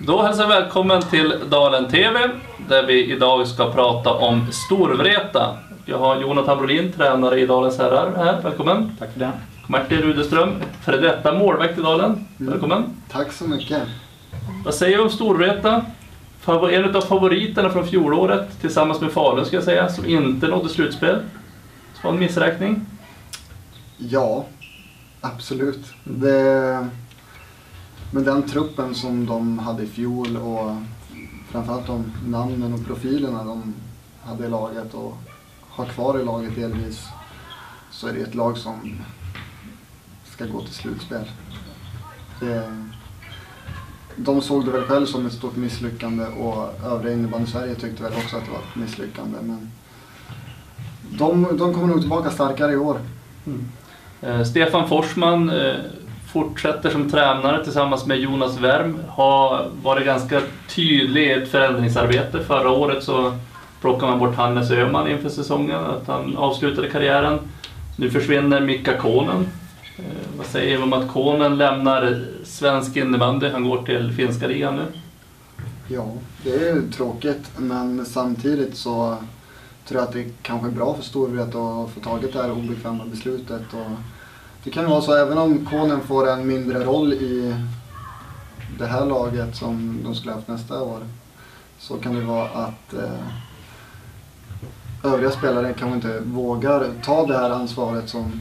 [0.00, 2.30] Då hälsar jag välkommen till Dalen TV
[2.68, 5.56] där vi idag ska prata om Storvreta.
[5.84, 8.42] Jag har Jonathan Brolin, tränare i Dalens herrar här.
[8.42, 8.96] Välkommen.
[8.98, 9.32] Tack för det.
[9.66, 12.26] Martin Rudeström, före detta målvakt i Dalen.
[12.40, 12.52] Mm.
[12.52, 12.84] Välkommen.
[13.10, 13.82] Tack så mycket.
[14.64, 15.84] Vad säger vi om Storvreta?
[16.46, 21.18] En av favoriterna från fjolåret tillsammans med Falun ska jag säga, som inte nådde slutspel.
[21.94, 22.86] Så var en missräkning.
[23.96, 24.44] Ja,
[25.20, 25.86] absolut.
[26.04, 26.88] Det,
[28.10, 30.76] med den truppen som de hade i fjol och
[31.50, 33.74] framförallt de namnen och profilerna de
[34.22, 35.16] hade i laget och
[35.68, 37.06] har kvar i laget delvis
[37.90, 39.00] så är det ett lag som
[40.24, 41.24] ska gå till slutspel.
[42.40, 42.72] Det,
[44.16, 48.36] de såg det väl själv som ett stort misslyckande och övriga innebandy-Sverige tyckte väl också
[48.36, 49.38] att det var ett misslyckande.
[49.42, 49.70] Men
[51.10, 53.00] de, de kommer nog tillbaka starkare i år.
[53.46, 53.68] Mm.
[54.20, 55.74] Eh, Stefan Forsman eh,
[56.32, 58.98] fortsätter som tränare tillsammans med Jonas Wärm.
[59.08, 62.44] Har varit ganska tydlig i ett förändringsarbete.
[62.44, 63.32] Förra året så
[63.80, 67.38] plockade man bort Hannes Öhman inför säsongen, att han avslutade karriären.
[67.96, 69.48] Nu försvinner Mika Konen.
[69.96, 70.04] Eh,
[70.36, 73.48] vad säger vi om att Konen lämnar svensk innebandy?
[73.48, 74.84] Han går till finska ligan nu.
[75.88, 76.06] Ja,
[76.44, 79.16] det är ju tråkigt men samtidigt så
[79.86, 83.04] tror jag att det kanske är bra för Storvreta att få tagit det här obekväma
[83.04, 83.62] beslutet.
[83.72, 83.90] Och
[84.64, 87.54] det kan ju vara så även om Konen får en mindre roll i
[88.78, 91.00] det här laget som de skulle haft nästa år
[91.78, 93.26] så kan det vara att eh,
[95.04, 98.40] övriga spelare kanske inte vågar ta det här ansvaret som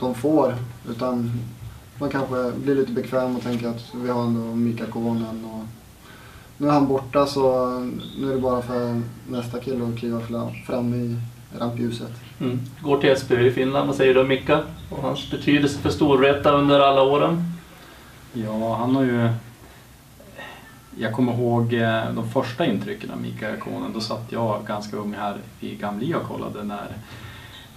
[0.00, 0.54] de får
[0.88, 1.30] utan
[1.98, 5.64] man kanske blir lite bekväm och tänker att vi har ändå Mika Konen och
[6.56, 7.68] nu är han borta så
[8.20, 10.20] nu är det bara för nästa kille att kliva
[10.66, 11.16] fram i
[11.58, 12.10] rampljuset.
[12.40, 12.60] Mm.
[12.80, 13.86] Går till SPV i Finland.
[13.86, 14.60] Vad säger du om Mika?
[14.90, 17.44] Och hans betydelse för Storvreta under alla åren?
[18.32, 19.28] Ja, han har ju...
[20.98, 23.92] Jag kommer ihåg eh, de första intrycken av Mikael Konen.
[23.94, 26.86] Då satt jag ganska ung här i Gamlia och kollade när,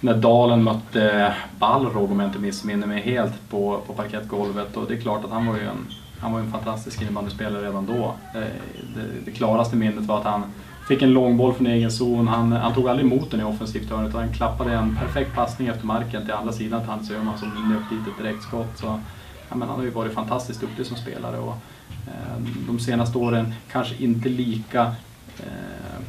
[0.00, 4.76] när Dalen mötte Balrog, om jag inte missminner mig helt, på, på parkettgolvet.
[4.76, 5.86] Och det är klart att han var ju en,
[6.20, 8.14] han var ju en fantastisk innebandyspelare redan då.
[8.34, 8.40] Eh,
[8.94, 10.44] Det, det klaraste minnet var att han
[10.88, 12.28] fick en långboll från egen zon.
[12.28, 15.68] Han, han tog aldrig emot den i offensivt hörn utan han klappade en perfekt passning
[15.68, 18.78] efter marken till andra sidan till Hans Öhman som nöp dit ett direktskott.
[18.78, 19.00] Så,
[19.48, 21.54] ja, men han har ju varit fantastiskt duktig som spelare och
[22.06, 24.82] eh, de senaste åren kanske inte lika
[25.38, 26.00] eh,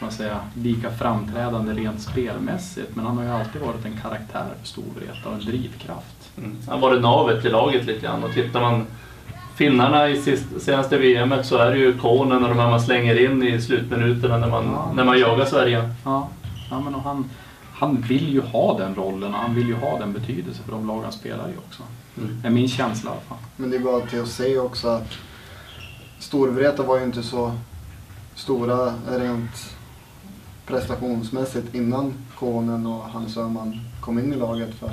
[0.00, 4.66] man säga, lika framträdande rent spelmässigt men han har ju alltid varit en karaktär för
[4.66, 6.30] Storvreta och en drivkraft.
[6.38, 6.56] Mm.
[6.68, 8.24] Han var det navet i laget lite grann.
[8.24, 8.86] Och tittar man
[9.56, 13.24] finnarna i sist, senaste VM så är det ju Konen och de här man slänger
[13.24, 14.92] in i slutminuterna när man, Ja.
[14.94, 15.90] när man jagar Sverige.
[16.04, 16.28] Ja,
[16.70, 17.30] ja men och han,
[17.72, 20.86] han vill ju ha den rollen och han vill ju ha den betydelse för de
[20.86, 21.82] lag han spelar i också.
[22.18, 22.38] Mm.
[22.42, 23.38] Det är min känsla i alla fall.
[23.56, 25.12] Men det är bara till att se också att
[26.18, 27.52] Storvreta var ju inte så
[28.34, 29.76] stora rent
[30.66, 34.90] prestationsmässigt innan Konen och Hans Öhman kom in i laget för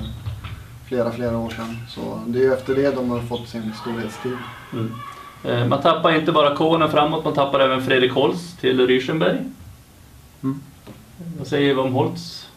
[0.88, 1.78] flera, flera år sedan.
[1.88, 4.36] Så det är ju efter det de har fått sin storhetstid.
[4.72, 4.92] Mm.
[5.44, 9.50] Eh, Man tappar inte bara Konen framåt, man tappar även Fredrik Holst till Rüschenberg.
[10.42, 10.60] Mm.
[11.38, 12.48] Vad säger vi om Holtz?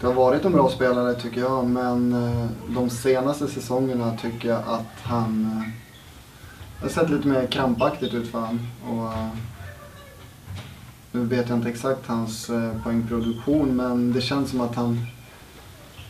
[0.00, 4.58] Det har varit en bra spelare tycker jag, men eh, de senaste säsongerna tycker jag
[4.66, 5.44] att han...
[5.56, 5.68] eh,
[6.80, 8.66] Det har sett lite mer krampaktigt ut för honom.
[8.88, 9.28] Och, eh,
[11.12, 15.06] nu vet jag inte exakt hans eh, poängproduktion, men det känns som att han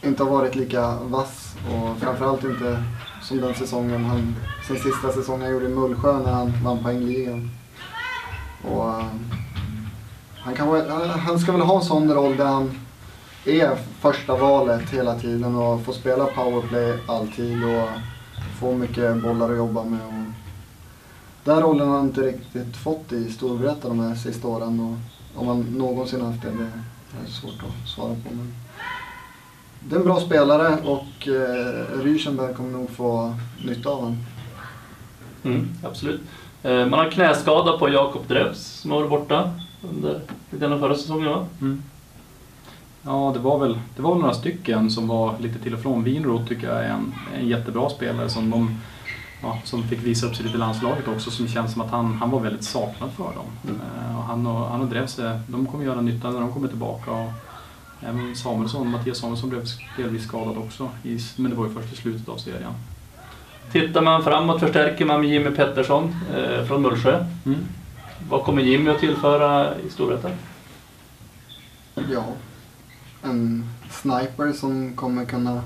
[0.03, 2.85] inte har varit lika vass och framförallt inte
[3.23, 4.37] som den säsongen han,
[4.67, 7.51] sin sista säsong han gjorde i Mullsjö när han vann poängligan.
[8.63, 9.07] Och, eh,
[10.35, 12.71] han, kan, han ska väl ha en sån roll där han
[13.45, 17.89] är första valet hela tiden och får spela powerplay alltid och
[18.61, 20.07] får mycket bollar att jobba med.
[20.07, 20.33] Och
[21.45, 24.81] den rollen har han inte riktigt fått i Storvreta de här sista åren.
[24.81, 28.35] Och om han någonsin haft det, det är svårt att svara på.
[28.35, 28.55] Men
[29.89, 33.35] det är en bra spelare och eh, Rüschenberg kommer nog få
[33.65, 34.17] nytta av honom.
[35.45, 36.21] Mm, absolut.
[36.63, 39.51] Eh, Man har knäskada på Jakob Drebs som har varit borta
[39.91, 40.21] under
[40.51, 41.47] den förra säsongen va?
[41.61, 41.83] Mm.
[43.03, 46.05] Ja, det var, väl, det var väl några stycken som var lite till och från.
[46.05, 48.81] Winroth tycker jag är en, en jättebra spelare som, de,
[49.43, 52.15] ja, som fick visa upp sig lite i landslaget också som känns som att han,
[52.15, 53.47] han var väldigt saknad för dem.
[53.65, 53.81] Mm.
[53.81, 56.69] Eh, och han och, han och Drevs, eh, de kommer göra nytta när de kommer
[56.69, 57.11] tillbaka.
[57.11, 57.31] Och
[58.07, 59.65] även Samuelsson, Mattias Samuelsson blev
[59.97, 62.73] delvis skadad också, i, men det var ju först i slutet av serien.
[63.73, 67.25] Tittar man framåt förstärker man med Jimmy Pettersson eh, från Mullsjö.
[67.47, 67.59] Mm.
[68.29, 70.31] Vad kommer Jimmy att tillföra i Storvreta?
[71.95, 72.25] Ja,
[73.23, 75.63] en sniper som kommer kunna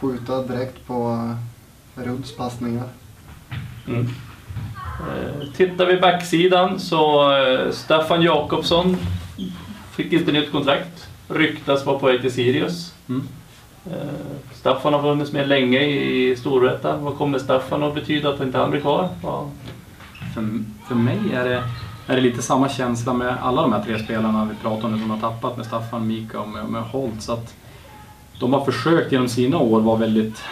[0.00, 1.28] skjuta direkt på
[1.94, 2.88] Rudds passningar.
[3.88, 4.08] Mm.
[5.00, 8.96] Eh, Tittar vi backsidan så eh, Staffan Jakobsson
[9.92, 11.08] fick inte nytt kontrakt.
[11.28, 12.94] Ryktas vara på väg till Sirius.
[13.08, 13.28] Mm.
[13.86, 13.92] Eh,
[14.54, 16.96] Staffan har funnits med länge i Storvreta.
[16.96, 19.08] Vad kommer Staffan att betyda att inte han blir kvar?
[19.22, 19.48] Ja.
[20.34, 21.62] För, för mig är det,
[22.06, 25.00] är det lite samma känsla med alla de här tre spelarna vi pratar om nu
[25.00, 27.22] som har tappat med Staffan, Mika och med, med Holt.
[27.22, 27.54] Så att
[28.40, 30.42] de har försökt genom sina år vara väldigt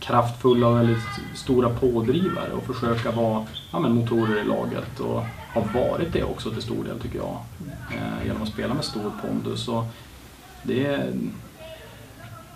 [0.00, 1.04] kraftfulla och väldigt
[1.34, 5.24] stora pådrivare och försöka vara ja, men motorer i laget och
[5.54, 7.36] har varit det också till stor del tycker jag.
[7.90, 9.68] Eh, genom att spela med stor pondus.
[9.68, 9.84] Och
[10.62, 11.06] det, är,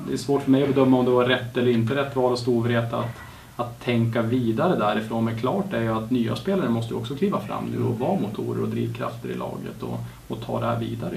[0.07, 2.33] det är svårt för mig att bedöma om det var rätt eller inte rätt val
[2.33, 3.17] av Storvreta att,
[3.57, 5.25] att tänka vidare därifrån.
[5.25, 8.63] Men klart är ju att nya spelare måste också kliva fram nu och vara motorer
[8.63, 9.99] och drivkrafter i laget och,
[10.29, 11.15] och ta det här vidare.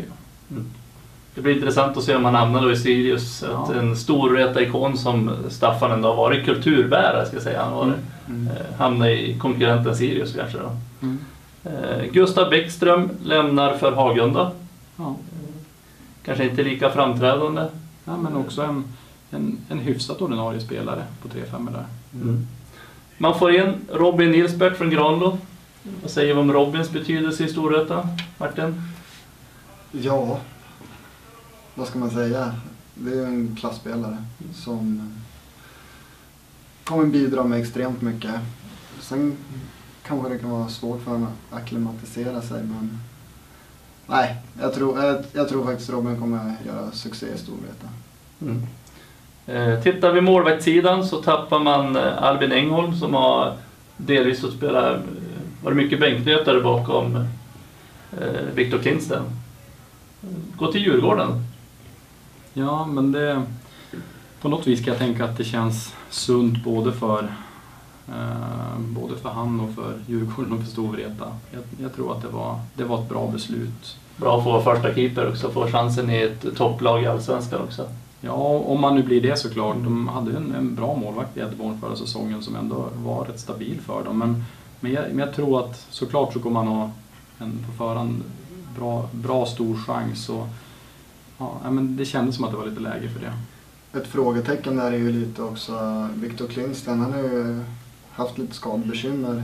[0.52, 0.66] Mm.
[1.36, 3.44] Det blir intressant att se om han hamnar då i Sirius.
[3.48, 3.64] Ja.
[3.64, 7.64] Att En Storvreta-ikon som Staffan ändå har varit kulturbärare ska jag säga.
[7.64, 7.96] Han har Mm.
[8.30, 8.48] Mm.
[8.48, 10.72] eh, hamnat i konkurrenten Sirius kanske då.
[11.02, 11.18] Mm.
[11.64, 14.52] Eh, Gustav Bäckström lämnar för Hagunda.
[14.96, 15.16] Ja.
[16.26, 17.66] Kanske inte lika framträdande.
[18.06, 18.84] Ja, men också en,
[19.32, 21.86] en, en hyfsat ordinarie spelare på 3-5 där.
[22.14, 22.48] Mm.
[23.18, 25.38] Man får in Robin Nilsbert från Granlo.
[26.02, 28.82] Vad säger vi om Robins betydelse i Storvreta, Martin?
[29.92, 30.40] Ja,
[31.76, 32.56] vad ska man säga?
[32.94, 34.18] Det är ju en klassspelare
[34.54, 35.14] som
[36.84, 38.36] kommer bidra med extremt mycket.
[39.00, 39.38] Sen
[40.08, 43.00] kanske det kan vara svårt för honom att acklimatisera sig men
[44.08, 47.88] nej, jag tror, jag, jag tror faktiskt Robin kommer göra succé i Storvreta.
[48.42, 48.68] Mm.
[49.48, 53.58] Eh, tittar vi målvaktssidan så tappar man eh, Albin Engholm som har
[53.98, 55.00] delvis fått spela, eh,
[55.64, 57.16] varit mycket bänknötare bakom
[58.12, 59.24] eh, Viktor Klintsten.
[60.58, 61.44] Gå till Djurgården.
[62.54, 63.44] Ja, men det...
[64.42, 67.24] På något vis kan jag tänka att det känns sunt både för,
[68.08, 68.47] eh,
[69.02, 71.26] både för han och för Djurgården och för Storvreta.
[71.52, 73.98] Jag, jag tror att det var, det var ett bra beslut.
[74.18, 77.86] Bra att få vara första keeper också, få chansen i ett topplag i Allsvenskan också.
[78.22, 78.34] Ja,
[78.66, 79.76] om man nu blir det såklart.
[79.84, 83.40] De hade ju en, en bra målvakt i Edborn förra säsongen som ändå var rätt
[83.40, 84.18] stabil för dem.
[84.18, 84.44] Men,
[84.80, 86.92] men, jag, men jag tror att såklart så kommer man ha
[87.40, 88.24] en på förhand
[88.78, 90.30] bra, bra stor chans.
[90.30, 90.48] Och,
[91.38, 93.34] ja, men det kändes som att det var lite läge för det.
[94.00, 97.00] Ett frågetecken där är ju lite också Viktor Klintsten.
[97.00, 97.64] Han har ju
[98.18, 99.44] haft lite skadebekymmer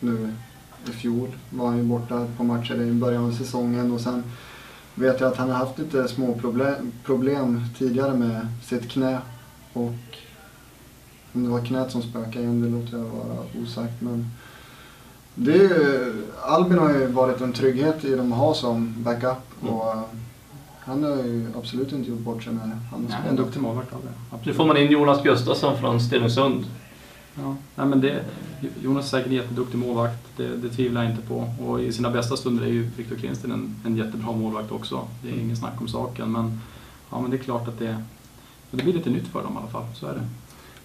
[0.00, 0.32] nu.
[0.88, 4.22] I fjol var han ju borta på matcher i början av säsongen och sen
[4.94, 9.18] vet jag att han har haft lite små problem, problem tidigare med sitt knä
[9.72, 9.94] och
[11.32, 14.00] om det var knät som spökade igen, det låter jag vara osagt.
[14.00, 14.30] Men
[15.34, 19.38] det är ju, Albin har ju varit en trygghet i dem att ha som backup
[19.60, 19.94] och
[20.80, 23.92] han har ju absolut inte gjort bort sig när han har Ja, en duktig målvakt
[23.92, 24.38] av det.
[24.44, 26.64] Nu får man in Jonas Gustafsson från Stenungsund.
[27.34, 28.24] Ja, nej men det,
[28.82, 31.48] Jonas är säkert en jätteduktig målvakt, det, det tvivlar jag inte på.
[31.66, 35.08] Och i sina bästa stunder är ju Viktor Klintsten en, en jättebra målvakt också.
[35.22, 36.32] Det är ingen snack om saken.
[36.32, 36.60] Men,
[37.10, 38.02] ja, men det är klart att det,
[38.70, 40.22] det blir lite nytt för dem i alla fall, så är det.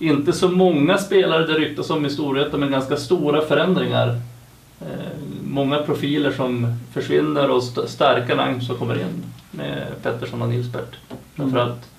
[0.05, 4.07] Inte så många spelare det ryktas om i Storvreta, men ganska stora förändringar.
[4.81, 4.87] Eh,
[5.43, 10.95] många profiler som försvinner och st- starka namn som kommer in med Pettersson och Nilsbert.
[11.35, 11.71] Framförallt.
[11.71, 11.94] Eh,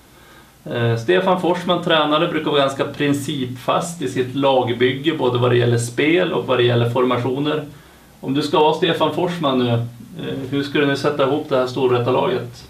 [1.03, 6.33] Stefan Forsman, tränare, brukar vara ganska principfast i sitt lagbygge, både vad det gäller spel
[6.33, 7.65] och vad det gäller formationer.
[8.19, 9.79] Om du ska vara Stefan Forsman nu, eh,
[10.49, 12.67] hur ska du sätta ihop det här Storvreta-laget?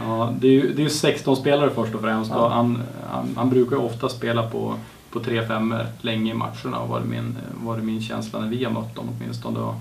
[0.00, 2.30] Ja, det är ju det är ju 16 spelare först och främst.
[2.30, 2.48] Ja.
[2.48, 4.74] Han, han, han brukar ju ofta spela på,
[5.10, 8.72] på 3-5 länge i matcherna, var det, min, var det min känsla när vi har
[8.72, 9.58] mött dem åtminstone.
[9.58, 9.74] Och,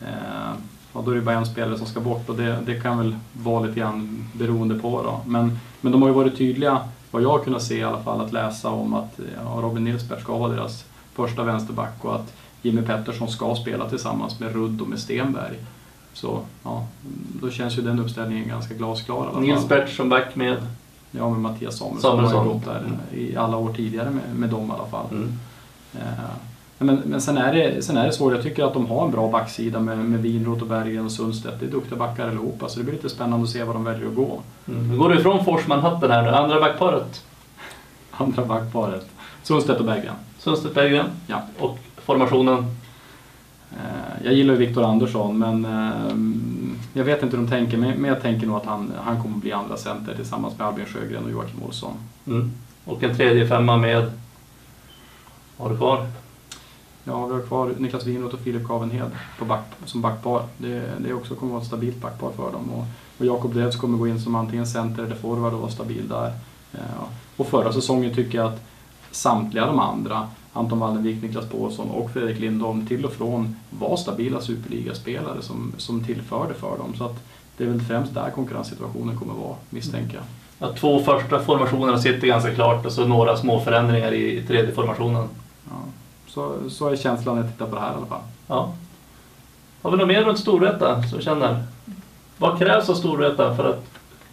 [0.00, 0.52] eh,
[0.92, 3.16] och då är det bara en spelare som ska bort och det, det kan väl
[3.32, 5.02] vara lite grann beroende på.
[5.02, 5.20] Då.
[5.26, 6.80] Men, men de har ju varit tydliga,
[7.10, 10.20] vad jag har kunnat se i alla fall, att läsa om att ja, Robin Nilsberg
[10.20, 10.84] ska vara deras
[11.14, 12.32] första vänsterback och att
[12.62, 15.54] Jimmy Pettersson ska spela tillsammans med Rudd och med Stenberg.
[16.12, 16.86] Så ja,
[17.40, 19.42] då känns ju den uppställningen ganska glasklar i alla fall.
[19.42, 20.56] Nils som back med...
[21.14, 22.46] Ja, med Mattias Samuelsson, Samuelsson.
[22.46, 25.06] har gått där i alla år tidigare med, med dem i alla fall.
[25.10, 25.38] Mm.
[25.94, 26.51] Eh,
[26.82, 29.10] men men sen, är det, sen är det svårt, jag tycker att de har en
[29.10, 31.60] bra backsida med, med Winroth och Berggren och Sundstedt.
[31.60, 34.08] Det är duktiga backar allihopa, så det blir lite spännande att se vad de väljer
[34.08, 34.40] att gå.
[34.68, 34.88] Mm.
[34.88, 37.24] Nu går du ifrån Forsman-hatten här nu, andra backparet.
[38.10, 39.06] Andra backparet.
[39.42, 40.14] Sundstedt och Berggren.
[40.38, 41.42] Sundstedt Berggren Ja.
[41.58, 42.58] och formationen.
[43.72, 46.16] Eh, jag gillar ju Viktor Andersson, men eh,
[46.92, 47.76] jag vet inte hur de tänker.
[47.76, 50.86] Men, men jag tänker nog att han, han kommer bli andra center tillsammans med Albin
[50.86, 51.94] Sjögren och Joakim Olsson.
[52.26, 52.52] Mm.
[52.84, 54.10] Och en tredje femma med...
[55.56, 56.06] Vad har du kvar?
[57.04, 60.42] Ja, vi har kvar Niklas Winroth och Filip Kavenhed på back, som backpar.
[60.58, 62.70] Det, det också kommer att vara ett stabilt backpar för dem.
[62.70, 62.84] Och,
[63.18, 66.32] och Jakob Dreds kommer gå in som antingen center eller forward och vara stabil där.
[66.72, 67.02] Eh,
[67.36, 68.62] och förra säsongen tycker jag att
[69.10, 74.40] samtliga de andra, Anton Wallenvik, Niklas Paulsson och Fredrik Lindholm till och från var stabila
[74.40, 76.94] superligaspelare som, som tillförde för dem.
[76.98, 77.24] Så att
[77.56, 80.24] det är väl främst där konkurrenssituationen kommer vara, misstänker jag.
[80.58, 85.28] Ja, två första formationerna sitter ganska klart och så några små förändringar i tredje formationen.
[85.70, 85.76] Ja,
[86.34, 88.22] så, så är känslan när jag tittar på det här i alla fall.
[88.46, 88.74] Ja.
[89.82, 91.64] Har vi något mer runt Storvreta som känner?
[92.38, 93.84] Vad krävs av Storvreta för att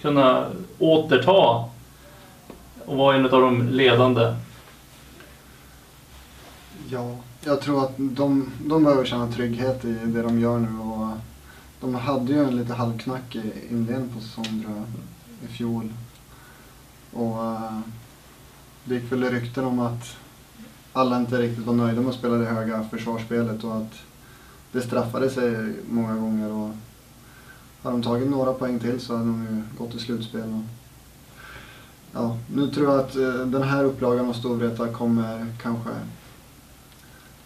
[0.01, 0.45] kunna
[0.79, 1.69] återta
[2.85, 4.35] och vara en av de ledande?
[6.89, 10.79] Ja, jag tror att de, de behöver känna trygghet i det de gör nu.
[10.79, 11.07] Och
[11.81, 14.85] de hade ju en lite halvknackig inledning på säsongen tror jag,
[15.49, 15.93] i fjol.
[17.13, 17.79] Och uh,
[18.83, 20.17] det gick väl rykten om att
[20.99, 23.93] alla inte riktigt var nöjda med att spela det höga försvarsspelet och att
[24.71, 26.51] det straffade sig många gånger.
[26.51, 26.69] Och
[27.81, 30.53] har de tagit några poäng till så hade de ju gått till slutspel.
[30.53, 30.63] Och,
[32.13, 35.89] ja, nu tror jag att eh, den här upplagan av Storvreta kommer kanske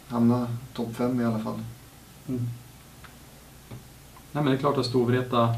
[0.07, 1.59] hamna topp fem i alla fall.
[2.27, 2.41] Mm.
[4.31, 5.55] Nej, men det är klart att Storvreta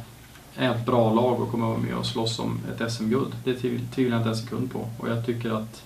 [0.55, 3.35] är ett bra lag och kommer att vara med och slåss om ett SM-guld.
[3.43, 4.89] Det tvivlar jag inte en sekund på.
[4.99, 5.83] Och jag tycker att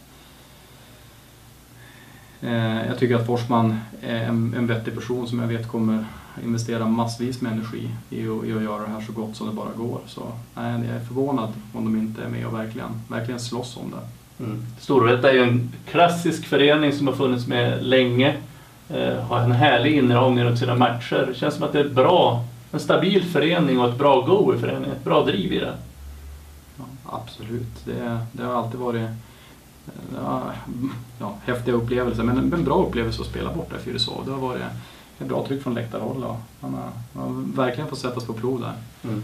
[2.87, 6.05] jag tycker att Forsman är en, en vettig person som jag vet kommer
[6.43, 9.71] investera massvis med energi i, i att göra det här så gott som det bara
[9.77, 9.99] går.
[10.07, 10.21] Så
[10.55, 14.43] nej, jag är förvånad om de inte är med och verkligen, verkligen slåss om det.
[14.43, 14.65] Mm.
[14.79, 18.35] Storvreta är ju en klassisk förening som har funnits med länge.
[18.89, 21.25] Eh, har en härlig inramning runt sina matcher.
[21.27, 24.59] Det känns som att det är bra en stabil förening och ett bra go i
[24.59, 25.73] föreningen, ett bra driv i det.
[26.77, 29.09] Ja, absolut, det, det har alltid varit
[30.15, 30.51] ja,
[31.19, 34.25] ja, häftiga upplevelser, men en, bra upplevelse att spela borta i Fyrishov.
[34.25, 34.61] Det har varit
[35.19, 38.61] ett bra tryck från läktarhåll och man har, man har verkligen fått sättas på prov
[38.61, 38.73] där.
[39.03, 39.23] Mm.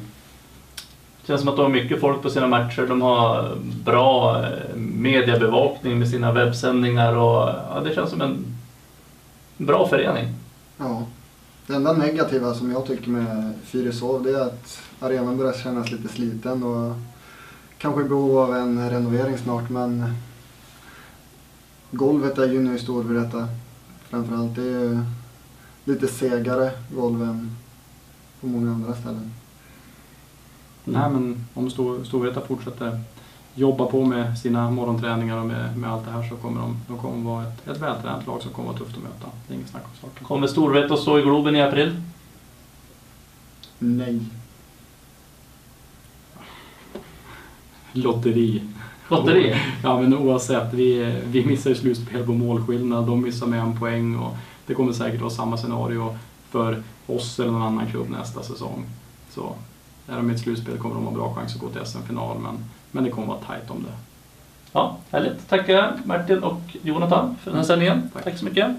[1.21, 2.88] Det känns som att de har mycket folk på sina matcher.
[2.88, 8.45] De har bra eh, mediebevakning med sina webbsändningar och ja, det känns som en
[9.57, 10.33] bra förening.
[10.77, 11.03] Ja,
[11.67, 16.07] det enda negativa som jag tycker med Fyrishov det är att arenan börjar kännas lite
[16.07, 16.95] sliten och
[17.77, 20.15] kanske i behov av en renovering snart men
[21.92, 23.48] golvet är ju nu i Storvreta
[24.10, 24.56] framförallt.
[24.56, 25.06] Det är
[25.84, 27.56] lite segare golv än
[28.42, 29.32] på många andra ställen.
[30.86, 31.01] Mm.
[31.01, 31.70] Nej men om
[32.06, 33.01] Storvreta fortsätter
[33.56, 36.98] jobba på med sina morgonträningar och med, med allt det här så kommer de, de
[36.98, 39.27] kommer vara ett, ett vältränat lag som kommer vara tufft att möta.
[39.48, 40.25] Det är inget snack om saken.
[40.25, 42.01] Kommer Storvreta att stå i Globen i april?
[43.80, 44.20] Nej.
[47.92, 48.63] Lotteri.
[49.07, 49.55] Lotteri?
[49.83, 54.15] Ja men oavsett, vi, vi missar ju slutspel på målskillnad, de missar med en poäng
[54.15, 56.17] och det kommer säkert vara samma scenario
[56.50, 58.85] för oss eller någon annan klubb nästa säsong.
[59.29, 59.55] Så
[60.07, 62.65] är de i ett slutspel kommer de ha bra chans att gå till SM-final men
[62.95, 63.93] men det kommer vara tajt om det.
[64.71, 65.50] Ja, härligt.
[65.50, 68.09] Tackar Martin och Jonathan för den här sändningen.
[68.13, 68.75] Tack, Tack så mycket.